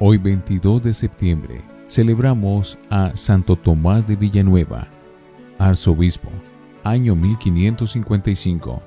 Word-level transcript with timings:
Hoy 0.00 0.16
22 0.16 0.80
de 0.84 0.94
septiembre 0.94 1.60
celebramos 1.88 2.78
a 2.88 3.16
Santo 3.16 3.56
Tomás 3.56 4.06
de 4.06 4.14
Villanueva, 4.14 4.86
arzobispo, 5.58 6.28
año 6.84 7.16
1555. 7.16 8.80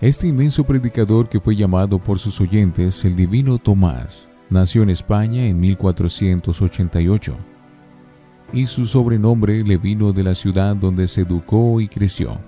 Este 0.00 0.26
inmenso 0.26 0.64
predicador 0.64 1.28
que 1.28 1.38
fue 1.38 1.54
llamado 1.54 2.00
por 2.00 2.18
sus 2.18 2.40
oyentes 2.40 3.04
el 3.04 3.14
Divino 3.14 3.58
Tomás, 3.58 4.28
nació 4.48 4.82
en 4.82 4.90
España 4.90 5.46
en 5.46 5.60
1488 5.60 7.36
y 8.52 8.66
su 8.66 8.86
sobrenombre 8.86 9.62
le 9.62 9.76
vino 9.76 10.12
de 10.12 10.24
la 10.24 10.34
ciudad 10.34 10.74
donde 10.74 11.06
se 11.06 11.20
educó 11.20 11.80
y 11.80 11.86
creció. 11.86 12.40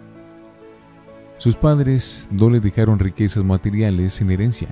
Sus 1.39 1.55
padres 1.55 2.29
no 2.33 2.51
le 2.51 2.59
dejaron 2.59 2.99
riquezas 2.99 3.45
materiales 3.45 4.21
en 4.21 4.33
herencia, 4.33 4.71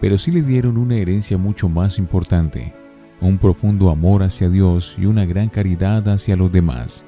pero 0.00 0.16
sí 0.18 0.30
le 0.30 0.42
dieron 0.42 0.76
una 0.76 0.96
herencia 0.96 1.36
mucho 1.38 1.68
más 1.68 1.98
importante, 1.98 2.72
un 3.20 3.38
profundo 3.38 3.90
amor 3.90 4.22
hacia 4.22 4.48
Dios 4.48 4.96
y 4.98 5.06
una 5.06 5.26
gran 5.26 5.48
caridad 5.48 6.08
hacia 6.08 6.36
los 6.36 6.50
demás. 6.50 7.04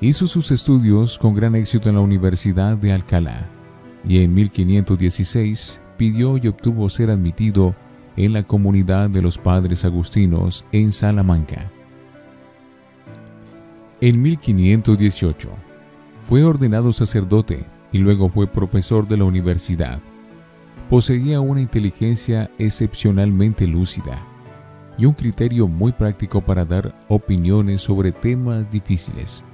Hizo 0.00 0.26
sus 0.26 0.50
estudios 0.50 1.18
con 1.18 1.34
gran 1.34 1.54
éxito 1.54 1.88
en 1.88 1.96
la 1.96 2.00
Universidad 2.00 2.76
de 2.76 2.92
Alcalá 2.92 3.46
y 4.06 4.22
en 4.22 4.32
1516 4.32 5.80
pidió 5.96 6.38
y 6.38 6.46
obtuvo 6.48 6.88
ser 6.88 7.10
admitido 7.10 7.74
en 8.16 8.32
la 8.32 8.42
comunidad 8.42 9.10
de 9.10 9.22
los 9.22 9.38
padres 9.38 9.84
agustinos 9.84 10.64
en 10.72 10.92
Salamanca. 10.92 11.70
En 14.00 14.22
1518 14.22 15.48
fue 16.20 16.44
ordenado 16.44 16.92
sacerdote 16.92 17.64
y 17.92 17.98
luego 17.98 18.28
fue 18.28 18.46
profesor 18.46 19.08
de 19.08 19.16
la 19.16 19.24
universidad. 19.24 19.98
Poseía 20.88 21.42
una 21.42 21.60
inteligencia 21.60 22.50
excepcionalmente 22.58 23.66
lúcida 23.66 24.18
y 24.96 25.04
un 25.04 25.12
criterio 25.12 25.68
muy 25.68 25.92
práctico 25.92 26.40
para 26.40 26.64
dar 26.64 26.94
opiniones 27.08 27.82
sobre 27.82 28.10
temas 28.10 28.70
difíciles. 28.70 29.44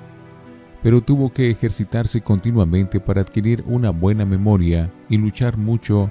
Pero 0.81 1.01
tuvo 1.01 1.33
que 1.33 1.51
ejercitarse 1.51 2.21
continuamente 2.21 3.01
para 3.01 3.23
adquirir 3.23 3.65
una 3.67 3.91
buena 3.91 4.25
memoria 4.25 4.91
y 5.09 5.17
luchar 5.17 5.57
mucho 5.57 6.09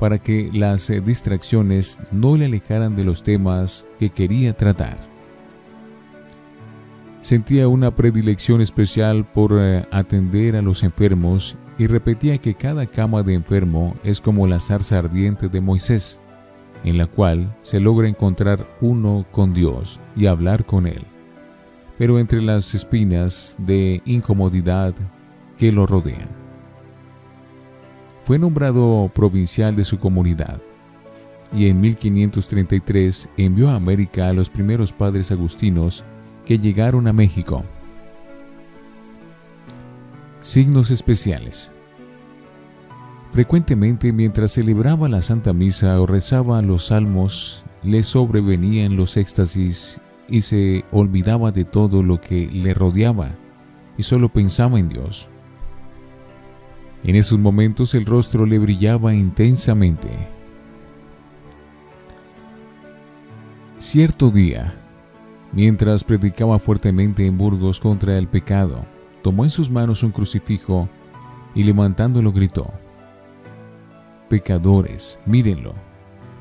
para 0.00 0.18
que 0.18 0.50
las 0.52 0.90
distracciones 1.04 1.98
no 2.10 2.36
le 2.36 2.46
alejaran 2.46 2.96
de 2.96 3.04
los 3.04 3.22
temas 3.22 3.84
que 3.98 4.08
quería 4.08 4.54
tratar. 4.54 5.15
Sentía 7.26 7.66
una 7.66 7.90
predilección 7.90 8.60
especial 8.60 9.24
por 9.24 9.50
eh, 9.58 9.84
atender 9.90 10.54
a 10.54 10.62
los 10.62 10.84
enfermos 10.84 11.56
y 11.76 11.88
repetía 11.88 12.38
que 12.38 12.54
cada 12.54 12.86
cama 12.86 13.24
de 13.24 13.34
enfermo 13.34 13.96
es 14.04 14.20
como 14.20 14.46
la 14.46 14.60
zarza 14.60 15.00
ardiente 15.00 15.48
de 15.48 15.60
Moisés, 15.60 16.20
en 16.84 16.98
la 16.98 17.08
cual 17.08 17.52
se 17.62 17.80
logra 17.80 18.06
encontrar 18.06 18.64
uno 18.80 19.26
con 19.32 19.54
Dios 19.54 19.98
y 20.14 20.26
hablar 20.26 20.64
con 20.64 20.86
Él, 20.86 21.02
pero 21.98 22.20
entre 22.20 22.40
las 22.40 22.76
espinas 22.76 23.56
de 23.58 24.02
incomodidad 24.04 24.94
que 25.58 25.72
lo 25.72 25.84
rodean 25.84 26.28
fue 28.22 28.38
nombrado 28.38 29.10
provincial 29.12 29.74
de 29.74 29.84
su 29.84 29.98
comunidad 29.98 30.58
y 31.52 31.66
en 31.66 31.80
1533 31.80 33.28
envió 33.36 33.70
a 33.70 33.74
América 33.74 34.28
a 34.28 34.32
los 34.32 34.48
primeros 34.48 34.92
padres 34.92 35.32
agustinos 35.32 36.04
que 36.46 36.58
llegaron 36.58 37.08
a 37.08 37.12
México. 37.12 37.64
Signos 40.40 40.90
especiales. 40.90 41.70
Frecuentemente 43.32 44.12
mientras 44.12 44.52
celebraba 44.52 45.08
la 45.08 45.20
Santa 45.20 45.52
Misa 45.52 46.00
o 46.00 46.06
rezaba 46.06 46.62
los 46.62 46.86
salmos, 46.86 47.64
le 47.82 48.02
sobrevenían 48.02 48.96
los 48.96 49.16
éxtasis 49.16 50.00
y 50.28 50.40
se 50.40 50.84
olvidaba 50.92 51.50
de 51.50 51.64
todo 51.64 52.02
lo 52.02 52.20
que 52.20 52.46
le 52.46 52.72
rodeaba 52.72 53.30
y 53.98 54.04
solo 54.04 54.28
pensaba 54.28 54.78
en 54.78 54.88
Dios. 54.88 55.28
En 57.04 57.16
esos 57.16 57.38
momentos 57.38 57.94
el 57.94 58.06
rostro 58.06 58.46
le 58.46 58.58
brillaba 58.58 59.14
intensamente. 59.14 60.08
Cierto 63.78 64.30
día, 64.30 64.74
mientras 65.56 66.04
predicaba 66.04 66.58
fuertemente 66.58 67.24
en 67.24 67.38
Burgos 67.38 67.80
contra 67.80 68.18
el 68.18 68.28
pecado, 68.28 68.84
tomó 69.22 69.42
en 69.42 69.48
sus 69.48 69.70
manos 69.70 70.02
un 70.02 70.10
crucifijo 70.12 70.86
y 71.54 71.62
levantándolo 71.62 72.30
gritó, 72.30 72.70
Pecadores, 74.28 75.18
mírenlo. 75.24 75.72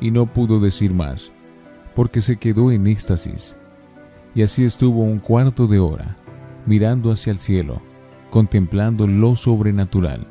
Y 0.02 0.12
no 0.12 0.26
pudo 0.26 0.60
decir 0.60 0.94
más, 0.94 1.32
porque 1.96 2.20
se 2.20 2.36
quedó 2.36 2.72
en 2.72 2.88
éxtasis. 2.88 3.56
Y 4.36 4.42
así 4.42 4.66
estuvo 4.66 5.04
un 5.04 5.20
cuarto 5.20 5.66
de 5.68 5.80
hora, 5.80 6.18
mirando 6.66 7.10
hacia 7.10 7.32
el 7.32 7.40
cielo, 7.40 7.82
contemplando 8.32 9.08
lo 9.08 9.38
sobrenatural. 9.38 10.28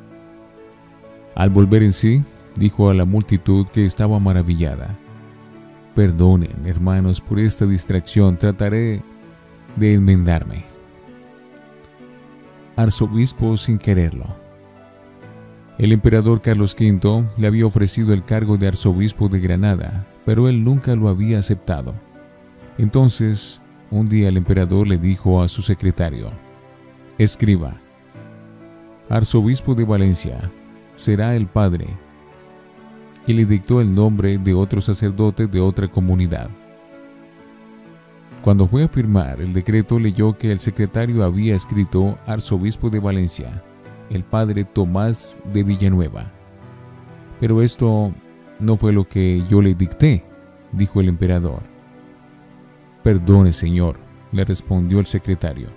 Al 1.34 1.49
volver 1.49 1.83
en 1.83 1.94
sí, 1.94 2.23
dijo 2.55 2.91
a 2.91 2.94
la 2.94 3.06
multitud 3.06 3.67
que 3.69 3.87
estaba 3.87 4.19
maravillada. 4.19 4.99
Perdonen, 5.94 6.66
hermanos, 6.66 7.21
por 7.21 7.38
esta 7.38 7.66
distracción, 7.66 8.37
trataré 8.37 9.03
de 9.77 9.94
enmendarme. 9.94 10.65
Arzobispo 12.77 13.56
sin 13.56 13.78
quererlo. 13.78 14.27
El 15.78 15.93
emperador 15.93 16.41
Carlos 16.41 16.77
V 16.78 17.25
le 17.37 17.47
había 17.47 17.66
ofrecido 17.66 18.12
el 18.12 18.25
cargo 18.25 18.56
de 18.56 18.69
arzobispo 18.69 19.28
de 19.28 19.41
Granada, 19.41 20.06
pero 20.25 20.49
él 20.49 20.65
nunca 20.65 20.94
lo 20.94 21.09
había 21.09 21.38
aceptado. 21.38 21.94
Entonces, 22.78 23.61
un 23.91 24.09
día 24.09 24.28
el 24.28 24.37
emperador 24.37 24.87
le 24.88 24.99
dijo 24.99 25.43
a 25.43 25.49
su 25.49 25.62
secretario, 25.62 26.31
Escriba, 27.19 27.75
arzobispo 29.09 29.75
de 29.75 29.84
Valencia, 29.84 30.50
será 30.97 31.37
el 31.37 31.47
Padre. 31.47 31.87
Y 33.27 33.33
le 33.33 33.47
dictó 33.47 33.81
el 33.81 33.95
nombre 33.95 34.39
de 34.39 34.55
otro 34.55 34.81
sacerdote 34.81 35.47
de 35.47 35.61
otra 35.61 35.89
comunidad. 35.89 36.51
Cuando 38.43 38.67
fue 38.69 38.85
a 38.85 38.89
firmar 38.89 39.41
el 39.41 39.55
decreto 39.55 39.99
leyó 39.99 40.37
que 40.37 40.53
el 40.53 40.61
secretario 40.61 41.25
había 41.25 41.55
escrito 41.55 42.19
arzobispo 42.27 42.91
de 42.91 43.01
Valencia, 43.01 43.62
el 44.11 44.23
padre 44.23 44.65
Tomás 44.65 45.39
de 45.53 45.62
Villanueva. 45.62 46.27
Pero 47.41 47.62
esto 47.62 48.12
no 48.61 48.77
fue 48.77 48.93
lo 48.93 49.09
que 49.09 49.45
yo 49.49 49.62
le 49.62 49.75
dicté, 49.75 50.23
dijo 50.73 51.01
el 51.01 51.09
emperador. 51.09 51.62
Perdone, 53.03 53.53
señor, 53.53 53.97
le 54.33 54.45
respondió 54.45 55.01
el 55.01 55.06
secretario. 55.06 55.69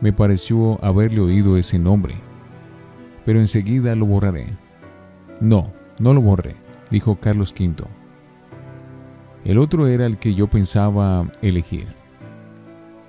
Me 0.00 0.12
pareció 0.12 0.82
haberle 0.84 1.20
oído 1.20 1.56
ese 1.56 1.78
nombre 1.78 2.14
pero 3.24 3.40
enseguida 3.40 3.94
lo 3.94 4.06
borraré. 4.06 4.46
No, 5.40 5.70
no 6.00 6.12
lo 6.12 6.20
borré, 6.20 6.56
dijo 6.90 7.14
Carlos 7.14 7.54
V. 7.56 7.84
El 9.44 9.58
otro 9.58 9.86
era 9.86 10.06
el 10.06 10.16
que 10.16 10.34
yo 10.34 10.48
pensaba 10.48 11.30
elegir. 11.42 11.86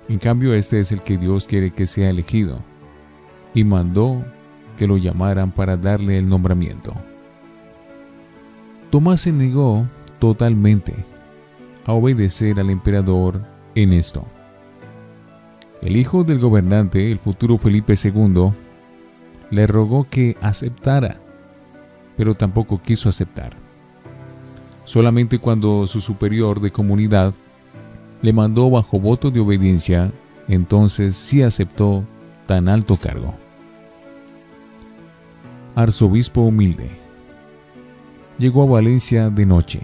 En 0.08 0.18
cambio, 0.18 0.54
este 0.54 0.78
es 0.78 0.92
el 0.92 1.02
que 1.02 1.18
Dios 1.18 1.46
quiere 1.46 1.70
que 1.70 1.86
sea 1.86 2.10
elegido, 2.10 2.58
y 3.54 3.64
mandó 3.64 4.22
que 4.78 4.86
lo 4.86 4.96
llamaran 4.96 5.50
para 5.50 5.76
darle 5.76 6.18
el 6.18 6.28
nombramiento. 6.28 6.94
Tomás 8.90 9.22
se 9.22 9.32
negó 9.32 9.86
totalmente 10.18 10.94
a 11.86 11.92
obedecer 11.92 12.60
al 12.60 12.70
emperador 12.70 13.40
en 13.74 13.92
esto. 13.92 14.24
El 15.80 15.96
hijo 15.96 16.24
del 16.24 16.38
gobernante, 16.38 17.10
el 17.10 17.18
futuro 17.18 17.58
Felipe 17.58 17.94
II, 18.02 18.52
le 19.50 19.66
rogó 19.66 20.06
que 20.08 20.36
aceptara, 20.40 21.16
pero 22.22 22.36
tampoco 22.36 22.80
quiso 22.80 23.08
aceptar. 23.08 23.50
Solamente 24.84 25.40
cuando 25.40 25.88
su 25.88 26.00
superior 26.00 26.60
de 26.60 26.70
comunidad 26.70 27.34
le 28.22 28.32
mandó 28.32 28.70
bajo 28.70 29.00
voto 29.00 29.32
de 29.32 29.40
obediencia, 29.40 30.12
entonces 30.46 31.16
sí 31.16 31.42
aceptó 31.42 32.04
tan 32.46 32.68
alto 32.68 32.96
cargo. 32.96 33.34
Arzobispo 35.74 36.42
humilde. 36.42 36.90
Llegó 38.38 38.62
a 38.62 38.66
Valencia 38.66 39.28
de 39.28 39.44
noche, 39.44 39.80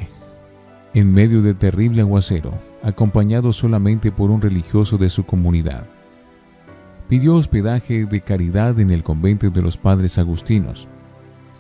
en 0.95 1.13
medio 1.13 1.43
de 1.43 1.55
terrible 1.55 2.03
aguacero, 2.03 2.53
acompañado 2.85 3.53
solamente 3.53 4.13
por 4.13 4.31
un 4.31 4.41
religioso 4.41 4.97
de 4.97 5.11
su 5.11 5.25
comunidad 5.25 5.87
pidió 7.09 7.37
hospedaje 7.37 8.05
de 8.05 8.21
caridad 8.21 8.79
en 8.79 8.91
el 8.91 9.03
convento 9.03 9.49
de 9.49 9.63
los 9.63 9.79
padres 9.79 10.19
agustinos, 10.19 10.87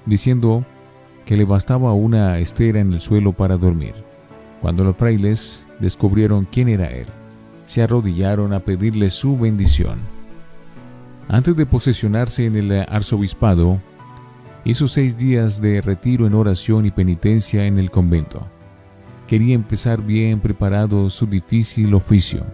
diciendo 0.08 0.64
que 1.24 1.36
le 1.36 1.44
bastaba 1.44 1.92
una 1.92 2.38
estera 2.38 2.80
en 2.80 2.92
el 2.92 3.00
suelo 3.00 3.32
para 3.32 3.56
dormir. 3.56 3.94
Cuando 4.60 4.82
los 4.82 4.96
frailes 4.96 5.68
descubrieron 5.78 6.48
quién 6.50 6.68
era 6.68 6.86
él, 6.88 7.06
se 7.66 7.82
arrodillaron 7.82 8.52
a 8.52 8.60
pedirle 8.60 9.10
su 9.10 9.38
bendición. 9.38 9.98
Antes 11.28 11.54
de 11.56 11.66
posesionarse 11.66 12.46
en 12.46 12.56
el 12.56 12.72
arzobispado, 12.88 13.78
Hizo 14.68 14.86
seis 14.86 15.16
días 15.16 15.62
de 15.62 15.80
retiro 15.80 16.26
en 16.26 16.34
oración 16.34 16.84
y 16.84 16.90
penitencia 16.90 17.64
en 17.64 17.78
el 17.78 17.90
convento. 17.90 18.46
Quería 19.26 19.54
empezar 19.54 20.02
bien 20.02 20.40
preparado 20.40 21.08
su 21.08 21.26
difícil 21.26 21.94
oficio. 21.94 22.44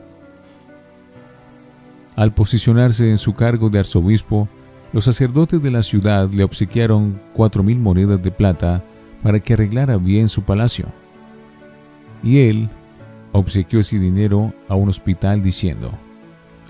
Al 2.15 2.33
posicionarse 2.33 3.11
en 3.11 3.19
su 3.19 3.35
cargo 3.35 3.69
de 3.69 3.81
arzobispo, 3.81 4.49
los 4.95 5.07
sacerdotes 5.07 5.61
de 5.61 5.73
la 5.73 5.83
ciudad 5.83 6.31
le 6.31 6.45
obsequiaron 6.45 7.19
cuatro 7.33 7.65
mil 7.65 7.81
monedas 7.81 8.23
de 8.23 8.31
plata 8.31 8.81
para 9.25 9.41
que 9.41 9.55
arreglara 9.55 9.97
bien 9.97 10.29
su 10.29 10.43
palacio. 10.45 10.87
Y 12.23 12.39
él 12.39 12.69
obsequió 13.33 13.81
ese 13.81 13.99
dinero 13.99 14.55
a 14.69 14.77
un 14.77 14.89
hospital 14.89 15.43
diciendo, 15.43 15.91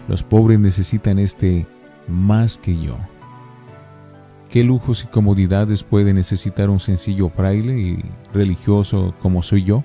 los 0.08 0.22
pobres 0.22 0.58
necesitan 0.58 1.18
este 1.18 1.66
más 2.08 2.56
que 2.56 2.80
yo. 2.80 2.96
¿Qué 4.48 4.64
lujos 4.64 5.04
y 5.04 5.06
comodidades 5.08 5.82
puede 5.82 6.14
necesitar 6.14 6.70
un 6.70 6.80
sencillo 6.80 7.28
fraile 7.28 7.78
y 7.78 8.04
religioso 8.32 9.14
como 9.20 9.42
soy 9.42 9.64
yo? 9.64 9.84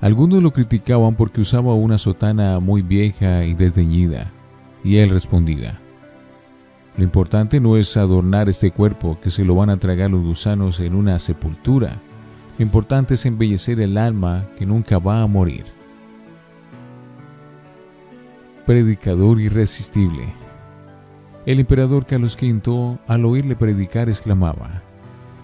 Algunos 0.00 0.42
lo 0.42 0.50
criticaban 0.50 1.14
porque 1.14 1.40
usaba 1.40 1.72
una 1.74 1.98
sotana 1.98 2.58
muy 2.58 2.82
vieja 2.82 3.44
y 3.44 3.54
desdeñida, 3.54 4.32
y 4.82 4.96
él 4.96 5.10
respondía, 5.10 5.78
lo 6.96 7.04
importante 7.04 7.60
no 7.60 7.76
es 7.76 7.96
adornar 7.96 8.48
este 8.48 8.70
cuerpo 8.70 9.18
que 9.22 9.30
se 9.30 9.44
lo 9.44 9.54
van 9.54 9.70
a 9.70 9.78
tragar 9.78 10.10
los 10.10 10.24
gusanos 10.24 10.80
en 10.80 10.94
una 10.94 11.18
sepultura, 11.18 11.96
lo 12.58 12.62
importante 12.62 13.14
es 13.14 13.26
embellecer 13.26 13.80
el 13.80 13.98
alma 13.98 14.44
que 14.56 14.66
nunca 14.66 14.98
va 14.98 15.22
a 15.22 15.26
morir. 15.26 15.64
Predicador 18.64 19.40
irresistible 19.40 20.44
el 21.46 21.60
emperador 21.60 22.06
Carlos 22.06 22.38
V, 22.40 22.98
al 23.06 23.24
oírle 23.26 23.54
predicar, 23.54 24.08
exclamaba, 24.08 24.80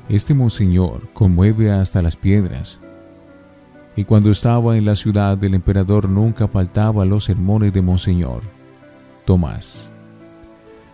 Este 0.08 0.32
monseñor 0.32 1.02
conmueve 1.12 1.70
hasta 1.70 2.00
las 2.00 2.16
piedras. 2.16 2.78
Y 3.96 4.04
cuando 4.04 4.30
estaba 4.30 4.78
en 4.78 4.86
la 4.86 4.96
ciudad, 4.96 5.42
el 5.44 5.54
emperador 5.54 6.08
nunca 6.08 6.48
faltaba 6.48 7.04
los 7.04 7.24
sermones 7.24 7.74
de 7.74 7.82
monseñor 7.82 8.40
Tomás. 9.26 9.89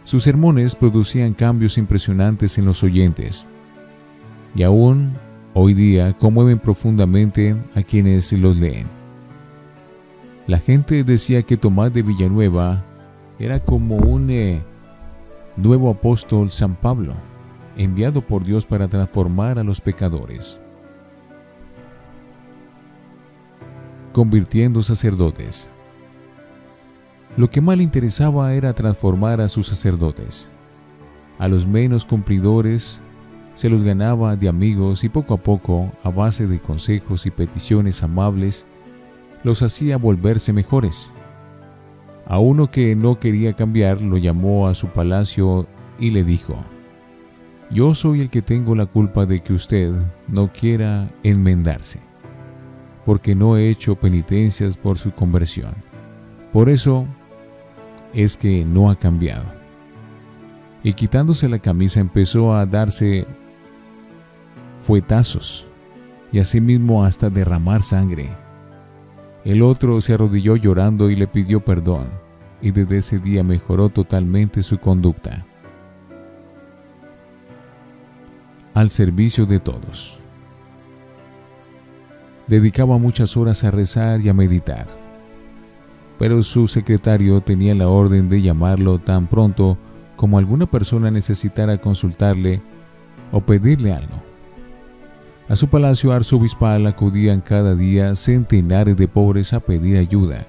Sus 0.07 0.23
sermones 0.23 0.77
producían 0.77 1.35
cambios 1.35 1.77
impresionantes 1.79 2.59
en 2.59 2.65
los 2.65 2.85
oyentes, 2.85 3.45
y 4.55 4.63
aún 4.63 5.15
hoy 5.53 5.75
día 5.75 6.13
conmueven 6.13 6.61
profundamente 6.61 7.57
a 7.75 7.83
quienes 7.83 8.33
los 8.33 8.57
leen. 8.57 8.87
La 10.47 10.59
gente 10.59 11.03
decía 11.03 11.43
que 11.43 11.57
Tomás 11.57 11.93
de 11.93 12.03
Villanueva 12.03 12.85
era 13.41 13.59
como 13.59 13.97
un 13.97 14.31
eh, 14.31 14.63
nuevo 15.57 15.91
apóstol 15.91 16.53
San 16.53 16.77
Pablo, 16.77 17.15
enviado 17.77 18.23
por 18.23 18.45
Dios 18.45 18.65
para 18.65 18.87
transformar 18.87 19.59
a 19.59 19.65
los 19.65 19.81
pecadores. 19.81 20.61
Convirtiendo 24.13 24.83
sacerdotes. 24.83 25.69
Lo 27.37 27.51
que 27.51 27.61
más 27.61 27.77
le 27.77 27.85
interesaba 27.85 28.55
era 28.55 28.73
transformar 28.73 29.43
a 29.43 29.49
sus 29.49 29.67
sacerdotes. 29.67 30.49
A 31.39 31.49
los 31.49 31.67
menos 31.67 32.07
cumplidores 32.07 33.03
se 33.55 33.69
los 33.69 33.83
ganaba 33.83 34.37
de 34.37 34.49
amigos 34.49 35.05
y 35.05 35.11
poco 35.11 35.35
a 35.35 35.37
poco, 35.37 35.93
a 36.03 36.11
base 36.11 36.47
de 36.47 36.59
consejos 36.59 37.27
y 37.27 37.31
peticiones 37.31 38.03
amables, 38.03 38.65
los 39.45 39.63
hacía 39.63 39.99
volverse 39.99 40.55
mejores. 40.55 41.11
A 42.27 42.39
uno 42.39 42.71
que 42.71 42.97
no 42.97 43.21
quería 43.21 43.53
cambiar 43.53 44.01
lo 44.01 44.17
llamó 44.17 44.67
a 44.67 44.75
su 44.75 44.89
palacio 44.89 45.67
y 45.99 46.11
le 46.11 46.25
dijo, 46.25 46.57
Yo 47.71 47.95
soy 47.95 48.23
el 48.23 48.31
que 48.31 48.41
tengo 48.41 48.75
la 48.75 48.87
culpa 48.87 49.27
de 49.27 49.41
que 49.41 49.53
usted 49.53 49.93
no 50.27 50.49
quiera 50.49 51.09
enmendarse, 51.23 52.01
porque 53.05 53.35
no 53.35 53.59
he 53.59 53.69
hecho 53.69 53.95
penitencias 53.95 54.77
por 54.77 54.97
su 54.97 55.13
conversión. 55.13 55.75
Por 56.53 56.69
eso 56.71 57.07
es 58.15 58.37
que 58.37 58.65
no 58.65 58.91
ha 58.91 58.97
cambiado. 58.97 59.45
Y 60.83 60.93
quitándose 60.93 61.49
la 61.49 61.59
camisa 61.59 62.01
empezó 62.01 62.55
a 62.55 62.65
darse 62.67 63.27
fuetazos 64.85 65.67
y 66.33 66.39
asimismo 66.39 67.05
hasta 67.05 67.31
derramar 67.31 67.83
sangre 67.83 68.29
el 69.47 69.63
otro 69.63 70.01
se 70.01 70.13
arrodilló 70.13 70.57
llorando 70.57 71.09
y 71.09 71.15
le 71.15 71.29
pidió 71.29 71.61
perdón, 71.61 72.09
y 72.61 72.73
desde 72.73 72.99
ese 72.99 73.21
día 73.21 73.45
mejoró 73.45 73.91
totalmente 73.91 74.61
su 74.65 74.79
conducta. 74.79 75.47
Al 78.75 78.91
servicio 78.91 79.47
de 79.47 79.61
todos. 79.61 80.19
Dedicaba 82.49 82.99
muchas 82.99 83.37
horas 83.37 83.63
a 83.63 83.71
rezar 83.71 84.21
y 84.21 84.29
a 84.29 84.35
meditar, 84.35 84.89
pero 86.19 86.43
su 86.43 86.69
secretario 86.69 87.41
tenía 87.41 87.75
la 87.75 87.89
orden 87.89 88.29
de 88.29 88.43
llamarlo 88.43 88.99
tan 88.99 89.27
pronto 89.27 89.77
como 90.17 90.39
alguna 90.39 90.67
persona 90.67 91.11
necesitara 91.11 91.79
consultarle 91.79 92.61
o 93.33 93.41
pedirle 93.41 93.93
algo. 93.93 94.15
A 95.49 95.57
su 95.57 95.69
palacio 95.69 96.13
arzobispal 96.13 96.87
acudían 96.87 97.41
cada 97.41 97.75
día 97.75 98.17
centenares 98.17 98.97
de 98.97 99.07
pobres 99.07 99.53
a 99.53 99.61
pedir 99.61 99.99
ayuda, 99.99 100.47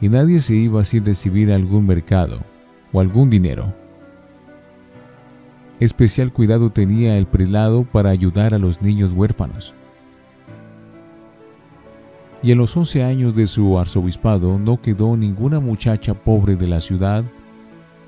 y 0.00 0.08
nadie 0.08 0.40
se 0.40 0.54
iba 0.54 0.84
sin 0.84 1.04
recibir 1.04 1.52
algún 1.52 1.86
mercado 1.86 2.38
o 2.92 3.00
algún 3.00 3.28
dinero. 3.28 3.74
Especial 5.80 6.30
cuidado 6.32 6.70
tenía 6.70 7.16
el 7.16 7.26
prelado 7.26 7.84
para 7.84 8.10
ayudar 8.10 8.54
a 8.54 8.58
los 8.58 8.82
niños 8.82 9.12
huérfanos. 9.12 9.74
Y 12.42 12.52
en 12.52 12.58
los 12.58 12.76
once 12.76 13.02
años 13.02 13.34
de 13.34 13.46
su 13.46 13.78
arzobispado 13.78 14.58
no 14.58 14.80
quedó 14.80 15.16
ninguna 15.16 15.60
muchacha 15.60 16.14
pobre 16.14 16.56
de 16.56 16.66
la 16.66 16.80
ciudad 16.80 17.24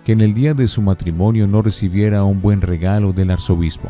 que 0.04 0.12
en 0.12 0.20
el 0.20 0.34
día 0.34 0.54
de 0.54 0.66
su 0.66 0.82
matrimonio 0.82 1.46
no 1.46 1.62
recibiera 1.62 2.24
un 2.24 2.40
buen 2.40 2.60
regalo 2.60 3.12
del 3.12 3.30
arzobispo. 3.30 3.88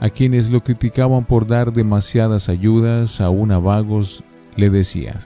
A 0.00 0.08
quienes 0.10 0.50
lo 0.50 0.62
criticaban 0.62 1.24
por 1.24 1.46
dar 1.46 1.72
demasiadas 1.72 2.48
ayudas, 2.48 3.20
aún 3.20 3.52
a 3.52 3.58
vagos, 3.58 4.24
le 4.56 4.70
decía, 4.70 5.16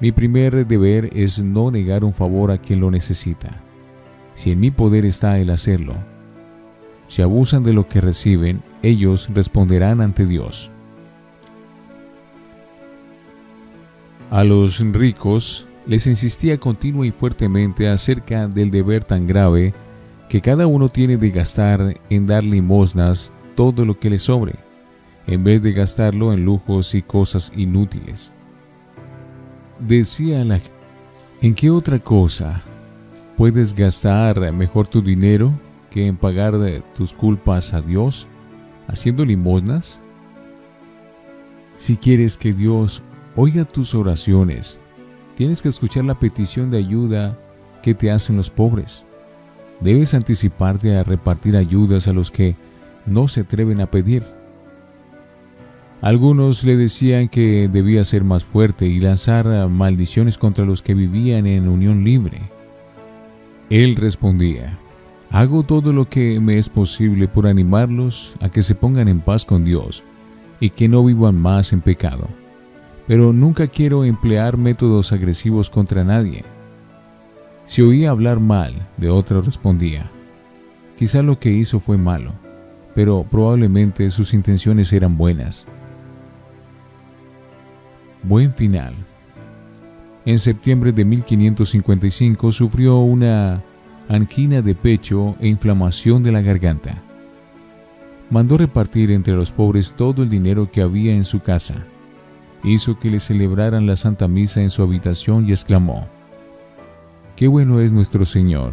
mi 0.00 0.12
primer 0.12 0.66
deber 0.66 1.10
es 1.14 1.42
no 1.42 1.70
negar 1.70 2.04
un 2.04 2.12
favor 2.12 2.50
a 2.50 2.58
quien 2.58 2.80
lo 2.80 2.90
necesita. 2.90 3.60
Si 4.34 4.50
en 4.50 4.60
mi 4.60 4.70
poder 4.70 5.06
está 5.06 5.38
el 5.38 5.50
hacerlo, 5.50 5.94
si 7.08 7.22
abusan 7.22 7.62
de 7.62 7.72
lo 7.72 7.88
que 7.88 8.00
reciben, 8.00 8.60
ellos 8.82 9.30
responderán 9.32 10.00
ante 10.00 10.26
Dios. 10.26 10.70
A 14.30 14.42
los 14.42 14.80
ricos 14.92 15.66
les 15.86 16.06
insistía 16.08 16.58
continua 16.58 17.06
y 17.06 17.12
fuertemente 17.12 17.88
acerca 17.88 18.48
del 18.48 18.72
deber 18.72 19.04
tan 19.04 19.26
grave 19.26 19.72
que 20.28 20.40
cada 20.40 20.66
uno 20.66 20.88
tiene 20.88 21.16
de 21.16 21.30
gastar 21.30 21.94
en 22.10 22.26
dar 22.26 22.42
limosnas 22.42 23.32
todo 23.54 23.84
lo 23.84 23.98
que 23.98 24.10
le 24.10 24.18
sobre, 24.18 24.56
en 25.28 25.44
vez 25.44 25.62
de 25.62 25.72
gastarlo 25.72 26.32
en 26.32 26.44
lujos 26.44 26.94
y 26.96 27.02
cosas 27.02 27.52
inútiles. 27.54 28.32
Decía 29.78 30.44
la 30.44 30.60
¿en 31.40 31.54
qué 31.54 31.70
otra 31.70 32.00
cosa 32.00 32.60
puedes 33.36 33.74
gastar 33.74 34.52
mejor 34.52 34.88
tu 34.88 35.02
dinero 35.02 35.52
que 35.90 36.08
en 36.08 36.16
pagar 36.16 36.54
tus 36.96 37.12
culpas 37.12 37.72
a 37.72 37.80
Dios 37.80 38.26
haciendo 38.88 39.24
limosnas? 39.24 40.00
Si 41.76 41.96
quieres 41.96 42.36
que 42.36 42.52
Dios 42.52 43.02
oiga 43.36 43.64
tus 43.64 43.94
oraciones, 43.94 44.80
tienes 45.36 45.62
que 45.62 45.68
escuchar 45.68 46.04
la 46.04 46.18
petición 46.18 46.70
de 46.70 46.78
ayuda 46.78 47.36
que 47.82 47.94
te 47.94 48.10
hacen 48.10 48.36
los 48.36 48.50
pobres 48.50 49.04
debes 49.80 50.14
anticiparte 50.14 50.96
a 50.96 51.04
repartir 51.04 51.56
ayudas 51.56 52.08
a 52.08 52.12
los 52.12 52.30
que 52.30 52.54
no 53.04 53.28
se 53.28 53.40
atreven 53.40 53.80
a 53.80 53.86
pedir. 53.86 54.22
Algunos 56.02 56.64
le 56.64 56.76
decían 56.76 57.28
que 57.28 57.68
debía 57.68 58.04
ser 58.04 58.22
más 58.22 58.44
fuerte 58.44 58.86
y 58.86 59.00
lanzar 59.00 59.68
maldiciones 59.68 60.38
contra 60.38 60.64
los 60.64 60.82
que 60.82 60.94
vivían 60.94 61.46
en 61.46 61.68
unión 61.68 62.04
libre. 62.04 62.40
Él 63.70 63.96
respondía, 63.96 64.78
hago 65.30 65.62
todo 65.62 65.92
lo 65.92 66.08
que 66.08 66.38
me 66.38 66.58
es 66.58 66.68
posible 66.68 67.28
por 67.28 67.46
animarlos 67.46 68.36
a 68.40 68.48
que 68.48 68.62
se 68.62 68.74
pongan 68.74 69.08
en 69.08 69.20
paz 69.20 69.44
con 69.44 69.64
Dios 69.64 70.02
y 70.60 70.70
que 70.70 70.88
no 70.88 71.04
vivan 71.04 71.34
más 71.40 71.72
en 71.72 71.80
pecado, 71.80 72.28
pero 73.06 73.32
nunca 73.32 73.66
quiero 73.66 74.04
emplear 74.04 74.56
métodos 74.56 75.12
agresivos 75.12 75.70
contra 75.70 76.04
nadie 76.04 76.44
si 77.66 77.82
oía 77.82 78.10
hablar 78.10 78.38
mal 78.38 78.72
de 78.96 79.10
otro 79.10 79.42
respondía, 79.42 80.08
quizá 80.96 81.22
lo 81.22 81.40
que 81.40 81.50
hizo 81.50 81.80
fue 81.80 81.98
malo, 81.98 82.32
pero 82.94 83.26
probablemente 83.28 84.10
sus 84.12 84.34
intenciones 84.34 84.92
eran 84.92 85.16
buenas. 85.16 85.66
Buen 88.22 88.54
final. 88.54 88.94
En 90.24 90.38
septiembre 90.38 90.92
de 90.92 91.04
1555 91.04 92.52
sufrió 92.52 92.98
una 92.98 93.62
angina 94.08 94.62
de 94.62 94.74
pecho 94.76 95.34
e 95.40 95.48
inflamación 95.48 96.22
de 96.22 96.32
la 96.32 96.42
garganta. 96.42 97.02
Mandó 98.30 98.56
repartir 98.58 99.10
entre 99.10 99.34
los 99.34 99.50
pobres 99.50 99.92
todo 99.92 100.22
el 100.22 100.28
dinero 100.28 100.70
que 100.70 100.82
había 100.82 101.14
en 101.14 101.24
su 101.24 101.40
casa. 101.40 101.74
Hizo 102.66 102.98
que 102.98 103.10
le 103.10 103.20
celebraran 103.20 103.86
la 103.86 103.94
Santa 103.94 104.26
Misa 104.26 104.60
en 104.60 104.70
su 104.70 104.82
habitación 104.82 105.48
y 105.48 105.52
exclamó, 105.52 106.04
Qué 107.36 107.46
bueno 107.46 107.78
es 107.78 107.92
nuestro 107.92 108.26
Señor. 108.26 108.72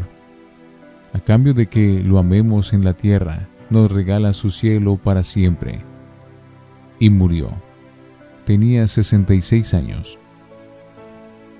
A 1.13 1.19
cambio 1.19 1.53
de 1.53 1.67
que 1.67 2.01
lo 2.03 2.17
amemos 2.17 2.73
en 2.73 2.83
la 2.83 2.93
tierra, 2.93 3.47
nos 3.69 3.91
regala 3.91 4.33
su 4.33 4.49
cielo 4.49 4.97
para 4.97 5.23
siempre. 5.23 5.81
Y 6.97 7.11
murió. 7.11 7.51
Tenía 8.47 8.87
66 8.87 9.75
años. 9.75 10.17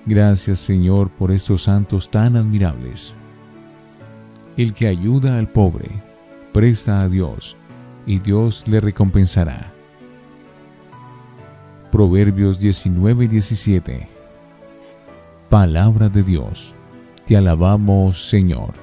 Gracias 0.08 0.60
Señor 0.60 1.10
por 1.10 1.32
estos 1.32 1.63
santos 1.63 2.10
tan 2.10 2.36
admirables. 2.36 3.13
El 4.58 4.74
que 4.74 4.88
ayuda 4.88 5.38
al 5.38 5.48
pobre, 5.48 5.90
presta 6.52 7.04
a 7.04 7.10
Dios, 7.10 7.56
y 8.08 8.18
Dios 8.18 8.68
le 8.68 8.80
recompensará. 8.80 9.73
Proverbios 11.94 12.60
19 12.60 13.26
y 13.26 13.28
17 13.28 14.08
Palabra 15.48 16.10
de 16.10 16.24
Dios. 16.24 16.74
Te 17.28 17.38
alabamos, 17.38 18.30
Señor. 18.30 18.83